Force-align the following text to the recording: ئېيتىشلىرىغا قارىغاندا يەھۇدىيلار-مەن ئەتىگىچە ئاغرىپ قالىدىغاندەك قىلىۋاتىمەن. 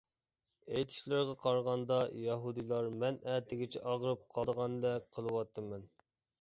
ئېيتىشلىرىغا 0.69 1.35
قارىغاندا 1.43 1.99
يەھۇدىيلار-مەن 2.23 3.21
ئەتىگىچە 3.35 3.85
ئاغرىپ 3.87 4.27
قالىدىغاندەك 4.35 5.09
قىلىۋاتىمەن. 5.15 5.89